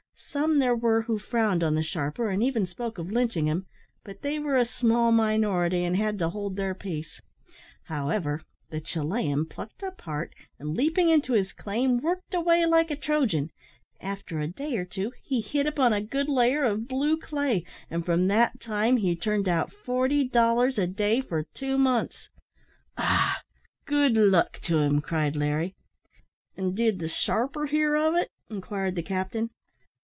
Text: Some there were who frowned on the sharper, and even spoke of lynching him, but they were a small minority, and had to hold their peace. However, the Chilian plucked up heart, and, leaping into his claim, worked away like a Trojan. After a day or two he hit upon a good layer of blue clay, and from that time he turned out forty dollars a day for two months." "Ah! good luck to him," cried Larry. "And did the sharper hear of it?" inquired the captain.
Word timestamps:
Some 0.33 0.59
there 0.59 0.77
were 0.77 1.01
who 1.01 1.19
frowned 1.19 1.61
on 1.61 1.75
the 1.75 1.83
sharper, 1.83 2.29
and 2.29 2.41
even 2.41 2.65
spoke 2.65 2.97
of 2.97 3.11
lynching 3.11 3.47
him, 3.47 3.65
but 4.05 4.21
they 4.21 4.39
were 4.39 4.55
a 4.55 4.63
small 4.63 5.11
minority, 5.11 5.83
and 5.83 5.97
had 5.97 6.17
to 6.19 6.29
hold 6.29 6.55
their 6.55 6.73
peace. 6.73 7.19
However, 7.83 8.41
the 8.69 8.79
Chilian 8.79 9.45
plucked 9.45 9.83
up 9.83 9.99
heart, 9.99 10.33
and, 10.57 10.69
leaping 10.77 11.09
into 11.09 11.33
his 11.33 11.51
claim, 11.51 11.97
worked 11.97 12.33
away 12.33 12.65
like 12.65 12.89
a 12.89 12.95
Trojan. 12.95 13.49
After 13.99 14.39
a 14.39 14.47
day 14.47 14.77
or 14.77 14.85
two 14.85 15.11
he 15.21 15.41
hit 15.41 15.67
upon 15.67 15.91
a 15.91 15.99
good 15.99 16.29
layer 16.29 16.63
of 16.63 16.87
blue 16.87 17.17
clay, 17.17 17.65
and 17.89 18.05
from 18.05 18.27
that 18.27 18.61
time 18.61 18.95
he 18.95 19.17
turned 19.17 19.49
out 19.49 19.73
forty 19.73 20.23
dollars 20.29 20.77
a 20.77 20.87
day 20.87 21.19
for 21.19 21.43
two 21.53 21.77
months." 21.77 22.29
"Ah! 22.97 23.41
good 23.85 24.15
luck 24.15 24.59
to 24.61 24.77
him," 24.77 25.01
cried 25.01 25.35
Larry. 25.35 25.75
"And 26.55 26.73
did 26.73 26.99
the 26.99 27.09
sharper 27.09 27.65
hear 27.65 27.95
of 27.97 28.15
it?" 28.15 28.29
inquired 28.49 28.95
the 28.95 29.03
captain. 29.03 29.49